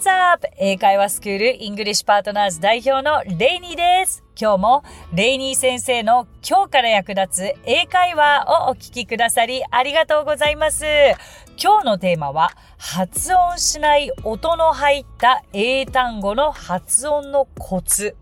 [0.00, 0.46] What's up?
[0.56, 4.24] 英会話スクール English Partners 代表のレイニーです。
[4.34, 10.86] 今日もレイニー先生の今日から役立つ英会話をお聞きくださりありがとうございます。
[11.62, 18.16] 今日のテーマは発音しない音の入った英単語の発音のコツ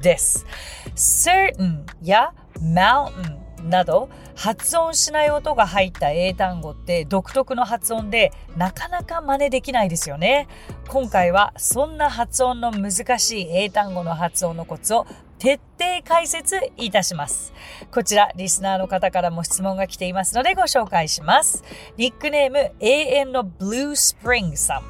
[0.00, 0.46] です。
[0.94, 10.48] certain や mountain など発音しない音が入った英単語って独特の発音でなかなか真似できないですよね。
[10.88, 15.06] 今回はそんな発音の難しい英単語の発音のコツを
[15.38, 17.52] 徹底解説いたします。
[17.90, 21.62] こちら、リスナーの方からも質問が来ていますのでご紹介します。
[21.96, 24.82] ニックネーム、永遠のブルースプリングさん。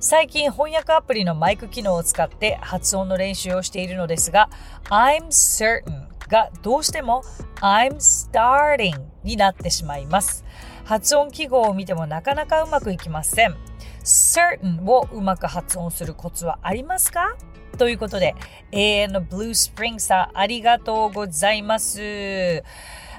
[0.00, 4.48] 最近翻訳アプリのマイク機能を使って発音の練習をしているのですが、
[4.90, 7.22] I'm certain がどうしても
[7.60, 10.44] I'm starting になってしまいます。
[10.84, 13.56] 発音記号を見てもなかなかうまくいきません。
[14.04, 17.36] certain をうまく発音するコツはありますか？
[17.76, 18.34] ということで、
[18.70, 22.62] 永遠のブルースプリングさんありがとうございます。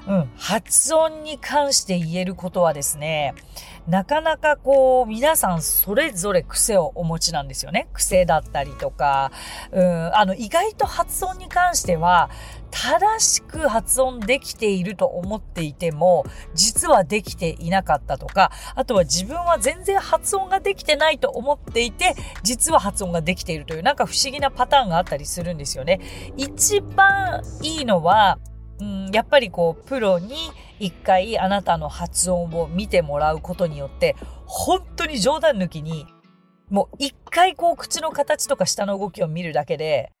[0.06, 3.34] うん、発音に関して言えることはですね、
[3.88, 7.88] なかなかこう、皆さんそれぞれ癖をお持ちなんですよね。
[7.94, 9.32] 癖だったりとか、
[9.72, 12.28] うん、あの、意外と発音に関しては、
[12.70, 26.00] 正しく発音できていると思っていても、実はできていなかったとか、あとは自分は全然発音ができてないと思っていて、実は発音ができているという、なんか不思議なパターンがあったりするんですよね。
[26.36, 28.38] 一番いいのは、
[28.80, 36.06] うん、やっぱりこう、プロに一回あなたの発音を見てもらうことによって、本当に冗談抜きに、
[36.70, 40.12] もう一回こう口の形とか下の動きを見るだけで、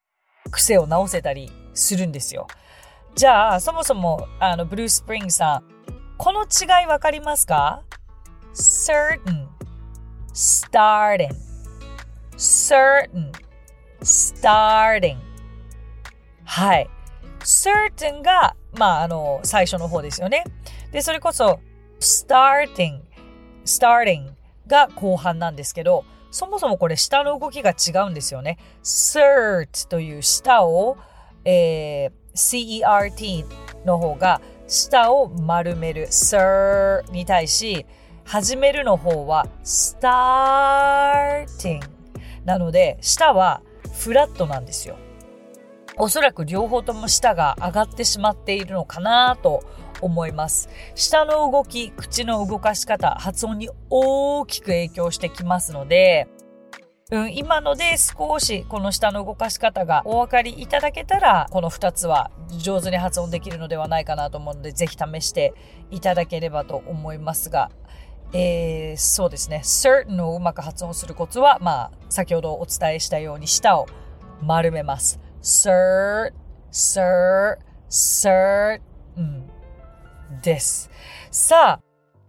[0.50, 2.46] 癖を直せたりするんですよ。
[3.14, 5.64] じゃあ、そもそも、あの、ブルースプリングさん、
[6.16, 7.82] この違いわかりますか
[8.54, 9.46] ?certain,
[10.32, 11.30] starting,
[12.36, 13.32] certain,
[14.02, 15.18] starting.
[16.44, 16.88] はい。
[17.40, 20.44] certain が、まあ、あの、最初の方ですよね。
[20.92, 21.60] で、それこそ、
[22.00, 23.00] starting,
[23.64, 24.30] starting
[24.66, 28.58] が後半なんですけど、そもそもこれ下の動きが違うんですよね。
[28.82, 30.98] cert という下を、
[31.44, 33.46] えー、cert
[33.84, 37.84] の方が下を丸める sir に対し、
[38.24, 41.80] 始めるの方は starting
[42.44, 43.62] なので、下は
[43.94, 44.96] フラットなんですよ。
[45.96, 49.64] おそらく両方とも舌が上がってしまっているのかなと
[50.00, 50.68] 思います。
[50.94, 56.28] 舌の動き、口の動かし方、発音に大きく影響してきますので、
[57.10, 65.54] うん、今ので少しこの下の動かし方がお分かりいただけたら、この2つは上手に発音できるのではないかなと思うので、ぜひ試して
[65.90, 67.70] いただければと思いますが、
[68.34, 69.62] えー、そうですね。
[69.64, 73.86] certain をうまく発音するコツは、まあ、先ほどお伝えしたように舌を
[74.42, 75.18] 丸めます。
[75.40, 76.34] cert,
[76.70, 77.58] cert,
[77.88, 78.80] cert,
[79.16, 79.47] うん、
[80.42, 80.90] です。
[81.30, 81.80] さあ、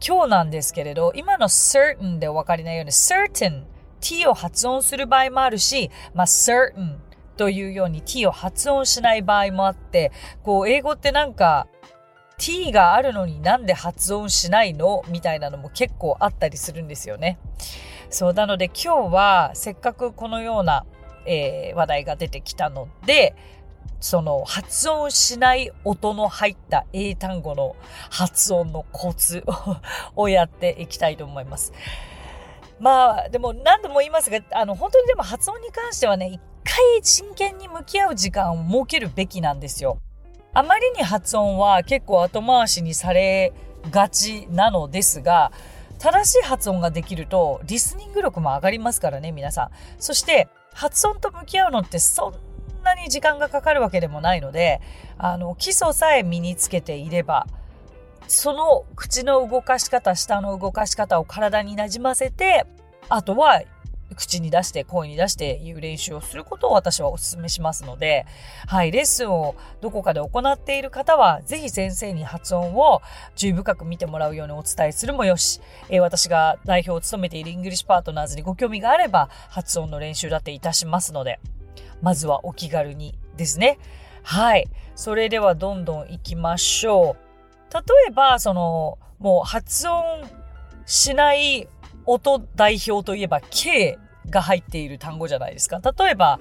[0.06, 3.64] 今日なんですけれど、今の certain でお分かりないように certain,
[4.00, 6.98] t を発音する場合もあるし、まあ certain
[7.38, 10.12] というように t を発音しない場合もあって、
[10.44, 11.68] こう英語ってなんか
[12.38, 15.04] t があるのになんで発音しないの？
[15.10, 17.38] みたいなのも結構あったりするんですよね。
[18.10, 20.86] そう、なので今日はせっかくこのような
[21.26, 23.36] えー、話題が出てきたので、
[24.00, 27.76] その発音しない音の入った英単語の
[28.10, 29.44] 発音のコツ
[30.16, 31.74] をやっていきたいと思います。
[32.80, 40.00] まあ、でも何度も言いますが、あの、本当にでも発音に関してはね、一回真剣に向き合う時間を設けるべきなんですよ。
[40.54, 43.54] あまりに発音は結構後回しにされ
[43.92, 45.52] がちなのですが、
[46.00, 49.70] 正しい発音ができると、リスニング力も上がりますからね、皆さん。
[50.00, 52.34] そして、発音と向き合うのってそん
[52.96, 54.82] なに時間がかかるわけでもないので、
[55.18, 57.48] あの、基礎さえ身につけていれば、
[58.28, 62.66] その口の動かし方、舌の動かし方を体になじませて、
[63.10, 63.64] あとは
[64.16, 68.26] 口に出して声に出して言う練習をすることを私はお勧めしますので、
[68.68, 73.02] はい、レッスンをどこかで行っている方は、ぜひ先生に発音を
[73.36, 81.40] 注意深く見てもらうようにお伝えするもよし、えー、私が代表を務めている English Partners にご興味があれば、発音の練習だっていたしますので、
[82.02, 83.80] まずはお気軽にですね。
[84.24, 84.68] はい。
[84.96, 87.74] それではどんどん行きましょう。
[87.74, 90.28] 例えば、その、もう発音
[90.86, 91.68] しない
[92.06, 93.98] 音代表といえば K
[94.30, 95.80] が入っている単語じゃないですか。
[95.80, 96.40] 例えば、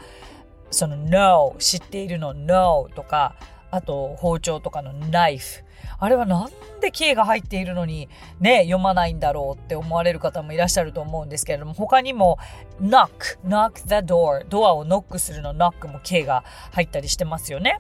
[0.71, 3.35] その no 知っているの？no とか
[3.71, 5.65] あと包丁とかのナイフ。
[6.01, 6.51] あれはなん
[6.81, 8.09] で K が入っているのに
[8.41, 12.39] ね、読まないんだろうって思われる方もいらっしゃると思うんですけれども、他にも
[12.81, 17.79] knock, knock the door, ドアをノックするの knock も K が入ったりしてますよね。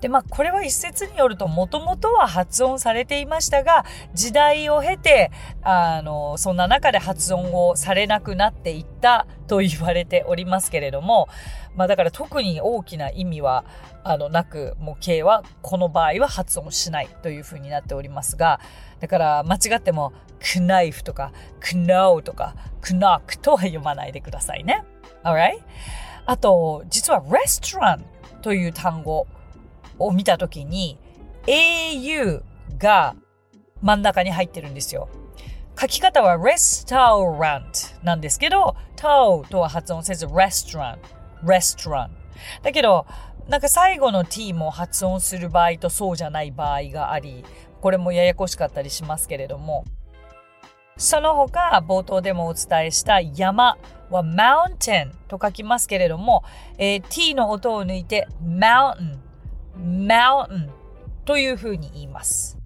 [0.00, 5.30] で、まあ、これは一説によると、もともとは発音されていましたが、時代を経て、
[5.62, 11.28] あの、そんな中で発音をされなくなっていったと言われておりますけれども、
[11.76, 13.64] まあ、だから特に大きな意味は、
[14.02, 18.60] あの、なく、もう、K は、この場合は発音しないというふうになっておりますが、
[19.00, 24.84] だから、間違っても、クナイフとか、クノーとか、クノックとは読まないでくださいね。
[25.22, 25.60] alright?
[26.24, 28.04] あと、実は、レストラン
[28.40, 29.26] という単語、
[30.00, 30.98] を見たときに
[31.46, 32.42] au
[32.78, 33.14] が
[33.80, 35.08] 真ん中に入ってるんですよ。
[35.80, 40.98] 書き方は restaurant なんですけど、to とは発音せず restaurant,
[41.42, 42.10] restaurant。
[42.62, 43.06] だけど、
[43.48, 47.44] なんか最後の t も発音する場合とそうじゃない場合があり、
[47.80, 49.84] これもややこしかったりしますけれども、
[50.96, 53.78] その他、冒頭でもお伝えした山
[54.10, 56.44] は mountain と書きますけれども、
[56.76, 59.29] えー、t の音を抜いて mountain
[59.80, 60.68] mountain
[61.24, 62.58] というふうに言います。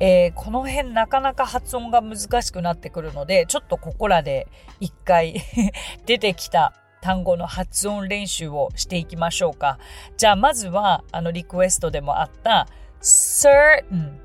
[0.00, 4.48] えー、この辺なかなか発音が難しくなってくるので、ちょっとここらで
[4.80, 5.40] 一回
[6.06, 9.78] 出てきた単語の発音練習をしていきましょうか。
[10.16, 12.66] じゃあまずは、あのリクエストでもあった
[13.00, 14.18] certain,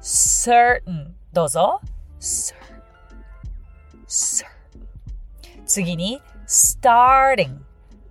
[0.00, 1.80] certain どうぞ。
[2.20, 2.54] Sir.
[4.06, 4.46] Sir.
[5.66, 7.58] 次に starting,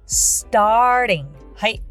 [0.05, 1.25] starting
[1.55, 1.81] はい。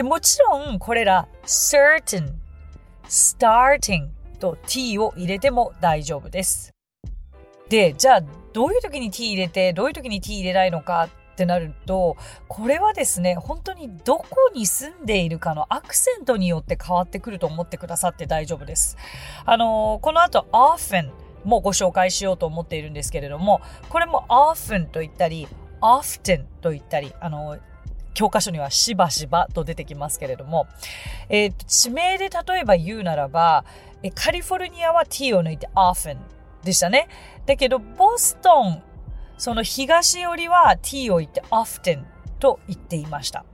[0.00, 2.32] でもちろんこれら certain,
[3.04, 4.08] starting
[4.38, 6.72] と t を入れても大丈夫です。
[7.68, 8.22] で、じゃあ
[8.54, 12.16] どういう時に t 入れてどういう時に t 入れないのかってなると、
[12.48, 18.96] これはですね、本当にどこに住んでいるかのアクセントによって変わってくると思ってくださって大丈夫です。
[19.44, 21.10] あのこの後 often
[21.44, 23.60] もご紹介しようと思っているんですけれども、
[23.90, 25.46] これも often と言ったり、
[25.82, 27.58] often と言ったり、あの、
[28.14, 30.66] 教科書にはしばしばと出てきますけれども、
[31.28, 33.64] えー、地名で例えば言うならば、
[34.14, 36.16] カリフォルニアは t を抜いて often
[36.64, 37.08] でしたね。
[37.46, 38.82] だけど、ボストン、
[39.36, 42.04] その東寄りは t を言って often
[42.38, 43.44] と言っていました。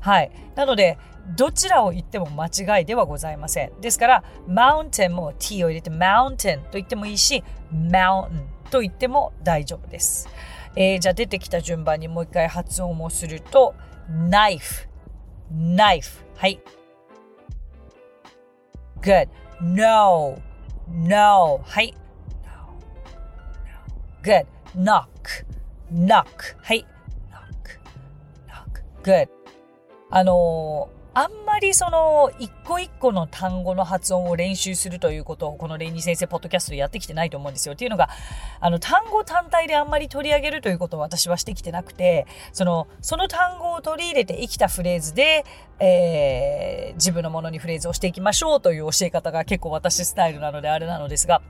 [0.00, 0.30] はい。
[0.54, 0.98] なので、
[1.36, 2.46] どちらを言っても間
[2.78, 3.80] 違いではございません。
[3.80, 8.28] ですから、mountain も t を入れて mountain と言ってもいいし、mountain
[8.70, 10.28] と言っても大丈夫です。
[10.74, 13.74] えー、じゃあ出てきた順番にもう一回発音をすると、
[14.09, 14.87] knife,
[15.51, 16.23] knife.
[16.35, 16.59] はい。
[19.01, 19.29] good.
[19.61, 20.37] no,
[20.87, 21.59] no.
[21.63, 21.93] はい。
[24.23, 24.45] good.
[24.75, 25.07] knock,
[25.91, 26.25] knock.
[26.61, 26.85] はい。
[27.31, 27.79] knock,
[28.47, 28.83] knock.
[29.03, 29.29] good.
[30.09, 37.74] あのー あんまりその一個一個の単語の発音を練習するということをこのレイニー先生ポッドキャストでやってきてないと思うんですよ。
[37.74, 38.08] っていうのが、
[38.60, 45.44] あの単語単体であんまり取り上げるということを私はしてきてなくて、その、その単語を取り入れて生きたフレーズで、
[45.80, 51.42] えー、自分のものにフレーズをしていきましょうという教え方が結構私スタイルなのであれなのですが、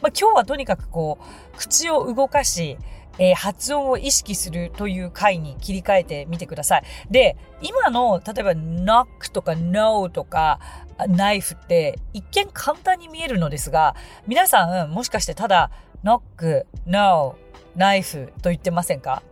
[0.00, 2.78] まあ今日はとにかくこう、口を動かし、
[3.18, 6.82] えー、発音を意識するという回に切り替えてみてください。
[7.10, 10.60] で、今の、例えば knock とか no とか、
[11.08, 13.94] ナイフって一見簡単に見えるのですが、
[14.26, 15.70] 皆さんもしかしてただ
[16.04, 17.36] knock, no,
[17.76, 19.22] ナイフと言ってませんか？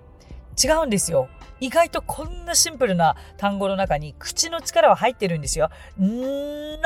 [0.62, 1.28] 違うんですよ。
[1.61, 5.70] 意外とこんなシンプルな単語の中に口の力は入ってるんですよ。
[5.99, 6.78] knock。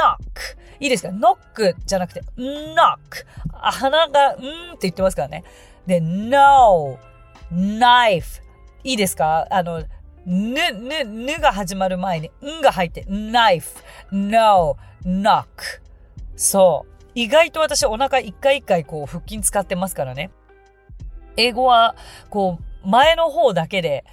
[0.81, 3.27] いいですか ?knock じゃなくて knock。
[3.53, 5.45] 鼻がんーって言ってますからね。
[5.87, 6.99] で、no,
[7.51, 8.43] knife.
[8.85, 9.47] いいですか？
[9.51, 9.83] あの、
[10.27, 15.47] ぬ、ぬ、ぬが始まる前に、んが入って、knife, no, knock.
[16.37, 16.93] そう。
[17.15, 20.31] 意外と私お腹一回一回こう腹筋使ってますからね。
[21.37, 21.95] 英語は、
[22.31, 24.05] こう、前の方だけで、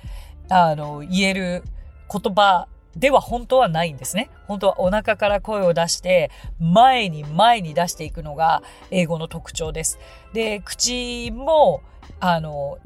[0.49, 1.63] あの、言える
[2.11, 2.67] 言葉
[2.99, 4.29] では本当はないんですね。
[4.45, 9.99] 本当はお腹から声を出して、前に前に出していくのが英語の特徴です。
[10.33, 11.81] で、口も、
[12.19, 12.77] あの、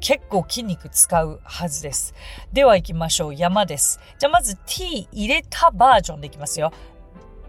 [0.00, 2.14] 結構筋肉使うはずです。
[2.52, 3.34] では行きましょう。
[3.34, 4.00] 山です。
[4.18, 6.72] じゃあまず t 入れたバージョンでいきますよ。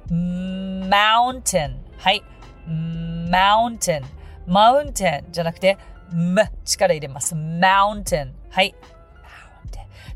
[0.10, 1.78] mountain。
[1.98, 2.24] はい。
[2.68, 4.04] mountain。
[4.48, 5.78] mountain じゃなくて、
[6.12, 7.36] m 力入れます。
[7.36, 8.34] mountain。
[8.50, 8.76] はい。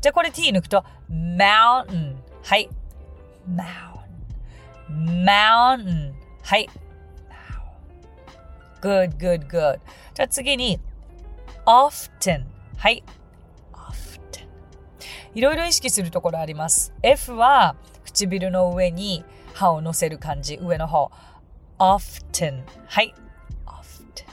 [0.00, 2.68] じゃあこれ t 抜くと mountain はい
[3.48, 6.68] mountain mountain はい
[8.80, 9.80] good good good
[10.14, 10.78] じゃあ次に
[11.64, 12.44] often
[12.76, 13.02] はい
[13.72, 14.46] often
[15.34, 16.94] いろいろ意識するところあります。
[17.02, 17.74] F は
[18.04, 21.10] 唇の上に歯を乗せる感じ、上の方。
[21.78, 22.62] often。
[22.86, 23.14] はい。
[23.66, 24.24] often。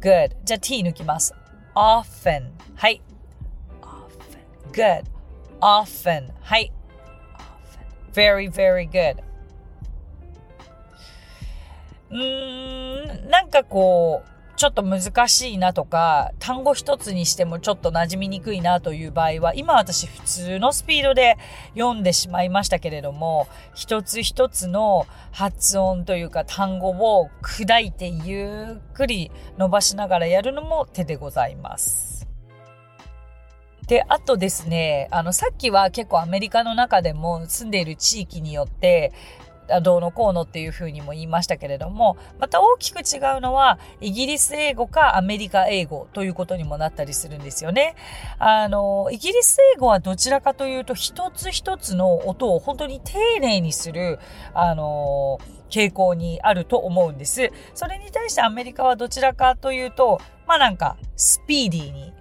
[0.00, 0.36] good。
[0.44, 1.34] じゃあ t 抜きます。
[1.74, 2.50] often。
[2.76, 3.02] はい。
[4.76, 5.04] good。
[5.60, 6.30] often。
[6.42, 6.70] はい。
[8.12, 9.16] very, very good.
[12.10, 21.36] うーん、なんかこう、ちょっと難しいなとか、単語一つにしてもちょっと馴染みにくいなという場合は、今私普通のスピードで
[21.74, 32.25] 読んでしまいましたけれども、一つ一つの発音というか単語を砕いてゆっくり伸ばしながらやるのも手でございます。
[33.86, 39.12] で、あとですね、あの、さっきは結構アメリカの中でも住んでいる地域によって、
[39.82, 47.94] どうのこうのっていうふうにも言いましたけれども、また大きく違うのは、イギリス英語かアメリカ英語ということにもなったりするんですよね。
[48.38, 54.18] あの、イギリス英語はどちらかというと、一つ一つの音を本当に丁寧にする、
[54.54, 55.38] あの、
[55.68, 57.50] 傾向にあると思うんです。
[57.74, 62.12] それに対してアメリカはどちらかというと、まあなんか、スピーディーに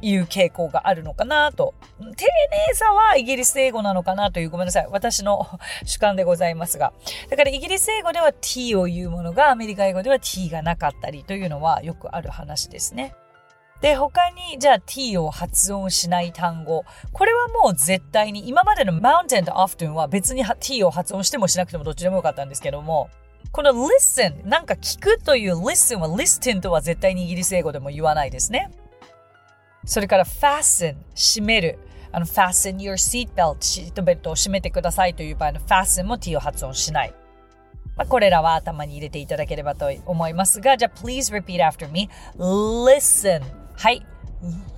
[0.00, 1.74] いう傾向があるのかなと。
[1.98, 4.88] 丁寧さはイギリス英語なのかなという、ごめんなさい。
[4.90, 5.46] 私の
[5.84, 6.92] 主観でございますが。
[7.30, 13.14] だからイギリス英語では t を言うものがアメリカ英語では t がなかったりというのはよくある話ですね。
[13.80, 16.84] で、他に、じゃあ t を発音しない単語。
[17.12, 23.08] これはもう絶対に、今までの mountain と often は別に t を発音してもしなくてもどっちでもよかったんですけども、
[23.52, 28.70] この listen、なんか聞くという listen は listen とは絶対にイギリス英語でも言わないですね。
[29.84, 31.78] それから fasten 閉める
[32.12, 37.14] あの fasten your seatbelt シートベルトを閉めてくださいという場合の fasten も t を発音しない。
[37.96, 42.08] まあ、これらは頭に入れていただければと思いますが、じゃあ please repeat after me.
[42.38, 43.42] Listen.
[43.76, 44.06] はい。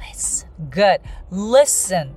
[0.00, 0.46] Listen.
[0.70, 1.00] Good.
[1.30, 2.12] Listen.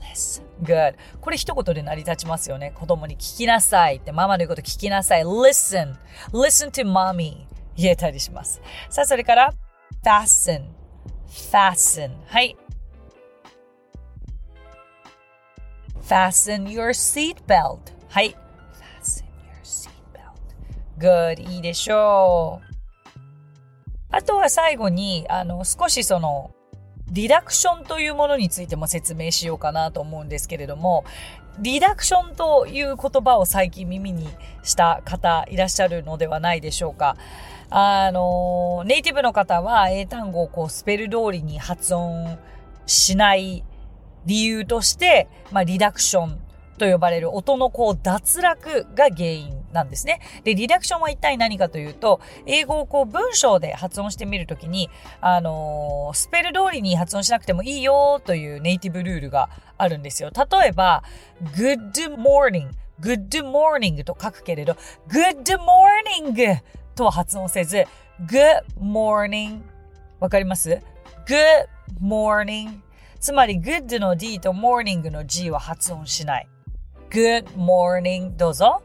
[0.00, 0.42] Listen.
[0.62, 0.96] Good.
[1.20, 2.72] これ一言で成り立ちますよね。
[2.74, 5.22] 子供に聞きなさいって、ママの言うこと聞きなさい。
[5.22, 5.94] Listen.
[6.32, 7.46] Listen to mommy.
[7.76, 8.60] 言えたりします。
[8.90, 9.54] さあ、それから
[10.04, 10.81] fasten.
[11.32, 12.10] Fasten.
[12.26, 12.56] はい
[16.02, 18.36] fasten your seatbelt はい
[19.00, 19.92] fasten your seatbelt
[20.98, 21.40] good.
[21.50, 22.72] いいでしょう。
[24.10, 26.50] あとは最後にあの少しその
[27.10, 31.04] リダクションというものについても説明しようかなと思うんですけれども、
[31.58, 34.28] リダクションという言葉を最近耳に
[34.62, 37.16] した方いらっしゃるのではないでしょうか。
[37.68, 42.38] あの、ネイティブの方は英単語をこうスペル通りに発音
[42.86, 43.64] しない
[44.26, 46.38] 理由として、まあ、リダクション
[46.78, 50.20] と呼ばれる音のこう脱落が原因なんですね。
[50.44, 60.30] で、リダクションは一体何かというと、英語をこう文章で発音してみるときに、あのー、スペル通りに発音しなくてもいいよというネイティブルールがあるんですよ。
[60.30, 61.02] 例えば、
[61.54, 64.76] good morning, good morning と書くけれど、
[65.08, 66.60] good morning
[66.94, 67.84] とは発音せず、
[68.26, 69.62] good morning
[70.20, 70.80] わかります
[71.26, 71.68] ?good
[72.00, 72.80] morning
[73.22, 76.48] つまり good の d と morning の g は発音しない。
[77.08, 78.82] good morning どうぞ。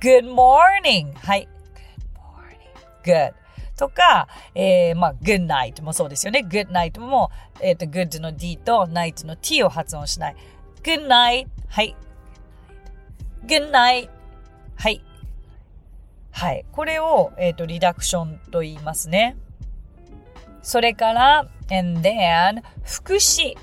[0.00, 1.48] Good morning はい。
[3.04, 3.34] good morning good
[3.76, 6.44] とか、えー、まあ、good night もそうですよね。
[6.48, 10.36] good night も、えっ、ー、と、good の d と night の t を発音しない。
[10.82, 11.96] good night はい。
[13.44, 14.08] good night
[14.76, 15.02] はい。
[16.30, 16.64] はい。
[16.72, 19.36] これを、えっ、ー、と、リダクションと言いますね。
[20.62, 23.56] それから、and then、副詞。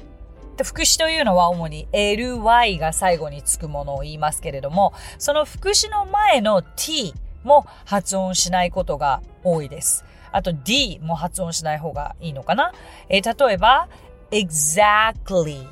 [0.59, 7.13] で副詞というのは主に ly が最後につくものを言いますけれども、その副詞の前の t
[7.43, 10.03] も発音しないことが多いです。
[10.33, 12.73] あと d も発音しない方がいいのかな？
[13.07, 13.87] えー、例えば、
[14.31, 15.65] exactly,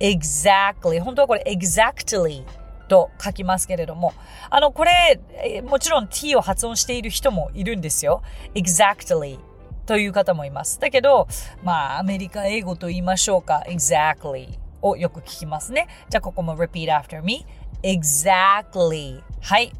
[0.00, 2.44] exactly 本当はこれ exactly
[2.88, 4.12] と書きますけれども、
[4.50, 5.20] あの、これ、
[5.62, 8.22] もちろん t を発音している人もいるんですよ。
[8.54, 9.38] exactly
[9.86, 10.80] という方もいます。
[10.80, 11.28] だけど、
[11.62, 13.62] まあ、アメリカ英語と言いましょうか。
[13.66, 15.88] exactly をよく聞きますね。
[16.10, 17.46] じゃあ、ここも repeat after me.
[17.82, 19.72] exactly はい。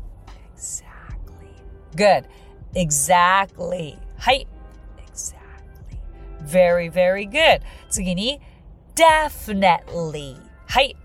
[0.55, 0.85] exactly
[1.95, 2.25] good
[2.75, 4.47] exactly はい。
[5.07, 5.99] exactly
[6.47, 8.41] very very good 次に
[8.95, 10.97] definitely はい。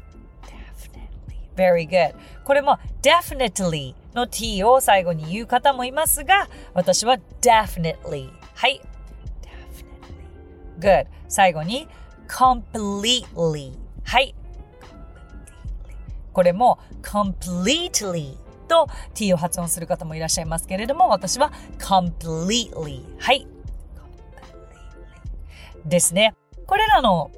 [1.60, 2.16] very good.
[2.46, 8.30] これも definitely の t を最後に言う方もいますが、私は definitely。
[8.56, 8.82] はい。
[10.80, 11.08] good.
[11.28, 11.88] 最後に
[12.28, 13.74] completely.
[14.04, 14.36] はい。
[16.34, 23.04] これも completely と t を発音する方もいらっしゃいますけれども私は completely.
[23.20, 23.48] はい。
[25.86, 26.36] ですね。
[26.66, 27.32] これらの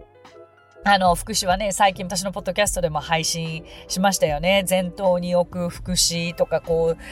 [0.83, 4.65] あの、副詞はね、最近私のポッドキャストでも配信しましたよね。
[4.67, 7.03] 前頭に置く副詞とか、こう、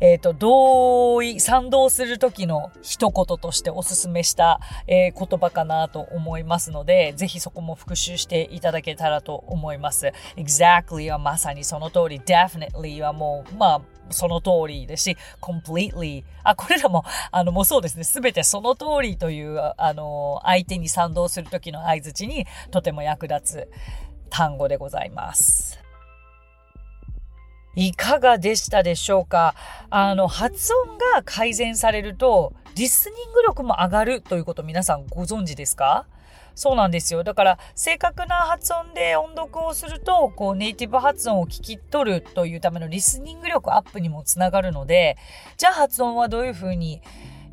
[0.00, 10.12] えっ、ー、と、同意、賛同するときの一言としておすすめした、えー、言葉かなと思いますので、ぜひそこも復習していただけたらと思います。
[10.36, 16.24] exactly はまさにその通り、definitely はもう、まあ、その通りですし、completely。
[16.42, 18.04] あ、これらも、あの、もうそうですね。
[18.04, 23.70] すべてその通りという、あの、相手に賛同するときの合図にとても役立つ
[24.30, 25.78] 単語でございます。
[27.74, 29.54] いかがでしたでしょうか？
[29.88, 36.06] あの、発音が改善されると、リスニング力も上がるということ皆さんご存知ですか？
[36.54, 37.24] そうなんですよ。
[37.24, 45.16] だから、正確な発音で音読をすると、こう、ネイティブ発音を聞き取るというためのリスニング力アップにもつながるので、
[45.56, 47.02] じゃあ発音はどういうふうに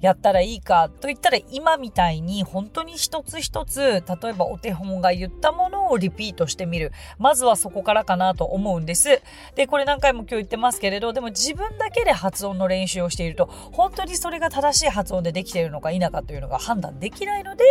[0.01, 9.21] やったらいいかと言ったら今みたいに本当に一つ一つ例えばお手本が言ったものをリピートしてみるまずはそこからかなと思うんです
[9.55, 17.65] でこれ何回も今日言ってますけれどでも自分だけで発音の練習をしていると本当にそれが正しい発音でできているのか否かというのが判断できないので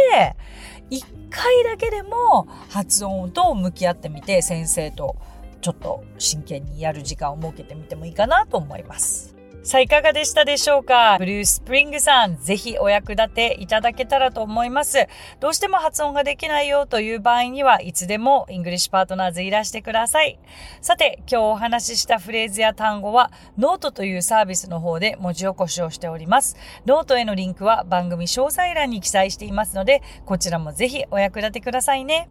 [0.90, 5.16] 一回だけでも発音と向き合ってみて先生と
[5.60, 9.37] ちょっと真剣にやる時間を設けてみてもいいかなと思います。
[9.68, 11.18] さあ、いかがでしたでしょうか？
[11.18, 15.06] ブルースプリングさん、ぜひお役立ていただけたらと思います。
[15.40, 20.38] どうしても発音ができないよという場合には、いつでも English Partners いらしてください。
[20.80, 26.56] さて、今日お話ししたフレーズや単語は、ノートというサービスの方で文字起こしをしております。
[26.86, 32.30] ノートへのリンクは番組詳細欄に記載していますので、こちらもぜひお役立てくださいね。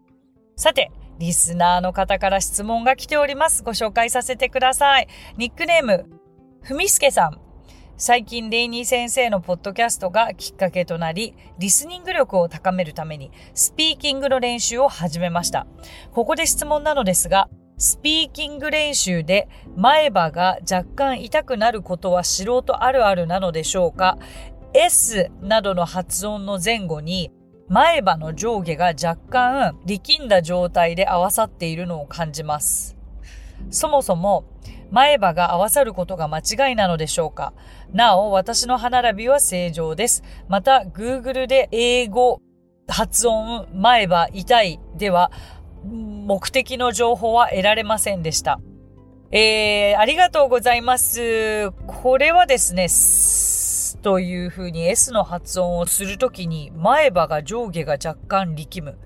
[0.56, 0.89] さて、
[1.20, 3.62] リスナーの方から質問が来ております。
[3.62, 5.08] ご紹介させてください。
[5.38, 6.16] ニックネーム、
[6.67, 7.39] ふみすけさん。
[7.95, 15.65] 最近レイニー先生のポッドキャストがきっかけとなり、リスニング力を高めるためにスピーキングの練習を始めました。
[16.12, 17.47] ここで質問なのですが、
[17.77, 19.47] スピーキング練習で
[19.77, 24.17] 前歯が若干痛くなることは素人あるあるなのでしょうか
[24.74, 27.31] ?S などの発音の前後に
[27.69, 32.97] 前歯の上下が若干力んだ状態で合わさっているのを感じます。
[33.69, 34.43] そもそも
[34.91, 37.54] 前歯が合わさることが間違いなのでしょうか？
[37.93, 40.23] なお、私の歯並びは正常です。
[40.47, 42.41] また、Google で英語、
[42.88, 45.32] 発音、前歯、痛いでは、
[45.84, 48.60] 目的の情報は得られませんでした。
[49.32, 51.71] えー、ありがとうございます。
[51.86, 52.88] これはですね、
[54.02, 58.97] という風に S の発音をするときに前歯が上下が若干力む。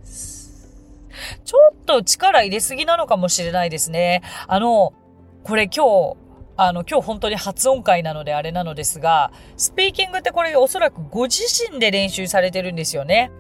[1.43, 4.21] ちょっと力入れすぎなのかもしれないですね。
[4.47, 4.93] あの、
[5.43, 6.17] これ今日、
[6.57, 13.31] あの、今日本当に発音会なのであれなのですが、スピーキングってこれおそらくご自身で練習されてるんですよね。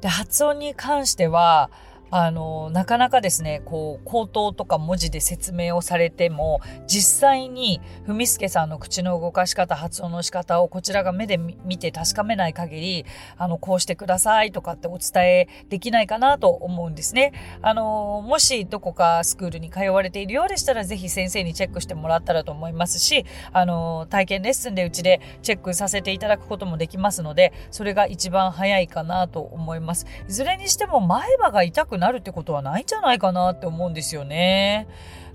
[0.00, 1.70] で、発音に関しては、
[2.10, 17.32] あの、なかなかですね、こう、口頭とか文字で説明をされても、実際に、ふみすけさんの口の動かし方、発音の仕方をこちらが目で見て確かめない限り、あの、こうしてくださいとかってお伝えできないかなと思うんですね。
[17.60, 30.06] あの、もしどこかスクールに通われているようでしたら、ぜひ先生にチェックしてもらったらと思いますし、あの、体験レッスンでうちでチェックさせていただくこともできますので、それが一番早いかなと思います。
[30.28, 34.86] いずれにしても前歯が痛くくなるってことはないんじゃないかなって思うんですよね。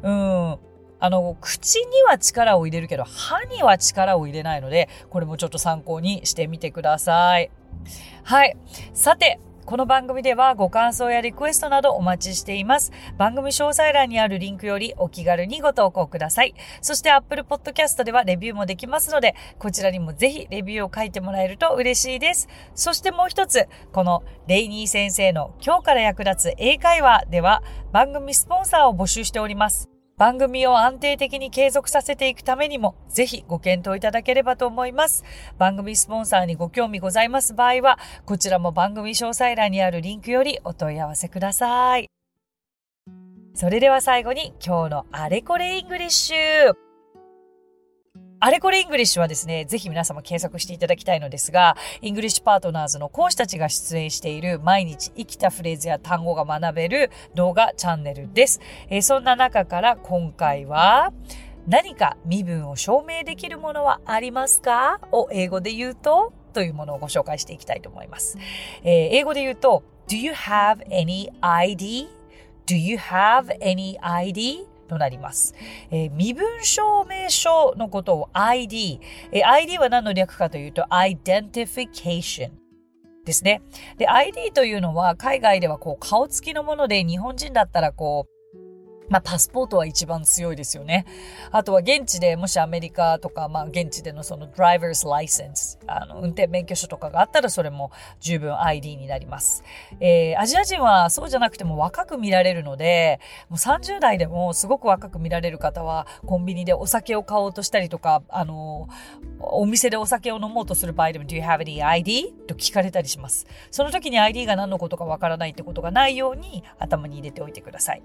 [0.04, 0.58] うん。
[1.04, 7.50] あの、口には力を入れるけど、歯には力を入れないので、これもちょっと参考にしてみてください。
[8.24, 8.56] はい。
[8.94, 9.40] さて、
[9.72, 12.92] この番組ではご感想やリクエストなどお待ちしています。
[13.18, 16.54] 番組詳細欄にあるリンクよりお気軽にご投稿ください。
[16.82, 22.50] そして Apple Podcast ではレビューもできますので、こちらにもぜひレビューを書いてもらえると嬉しいです。
[22.76, 29.91] そしてもう一つ、このレイニー先生の今日から役立つ英会話では番組スポンサーを募集しております。
[30.22, 35.24] 番組を安定的に継続させていくためにも、ぜひご検討いただければと思います。
[35.58, 42.08] 番組スポンサーにご興味ございます場合は、こちらも番組詳細欄にあるリンクよりお問い合わせください。
[43.56, 46.91] それでは最後に今日のあれこれ English
[48.44, 58.60] あれこれ English はですね、ぜひ皆様検索していただきたいのですが、 English Partners の講師たちが出演している毎日生きたフレーズや単語が学べる動画チャンネルです。
[58.90, 61.14] えー、そんな中から今回は、
[61.68, 65.00] 何か身分を証明できるものはありますか？
[65.12, 68.40] を英語で言うとというものをご紹介していきたいと思います。
[68.82, 74.71] えー、英語で言うと、Do you have any ID?Do you have any ID?
[74.92, 75.56] となります。
[75.90, 79.00] えー、身分証明書のことを ID、
[79.32, 82.52] えー、ID は何の略かというと Identification。
[83.24, 83.62] ですね。
[83.98, 88.41] で、ID というのは海外ではこう顔つきのもので日本人だったらこう
[89.12, 91.06] まあ、パスポートは一番強いですよね。
[91.52, 99.66] あとは現地でもしアメリカとか、まあ、現地でのその driver's license、あの、運転免許証とかがあったらそれも十分 ID になります。
[100.00, 103.20] えー、アジア人はそうじゃなくても若く見られるので、
[103.50, 108.88] もう30代でもすごく若く見られる方は、コンビニでお酒を買おうとしたりとか、あの、
[109.42, 112.34] お店でお酒を飲もうとする場合でも、Do you have any ID?
[112.48, 113.46] と聞かれたりします。
[113.72, 118.04] その時に ID が何のことかわからないってことがないように頭に入れておいてください。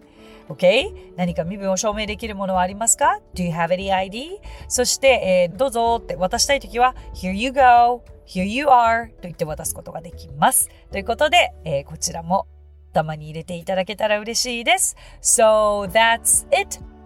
[0.49, 0.96] OK?
[1.17, 4.41] 何か身分を証明できるものはありますか ?Do you have any ID?
[4.69, 10.69] そして、えー、どうぞって渡したいときは Here you go, here you are と言って渡すことができます。
[10.91, 12.47] ということで、えー、こちらも
[12.93, 14.97] 頭に入れていただけたら嬉しいです。
[15.23, 16.96] So that's it!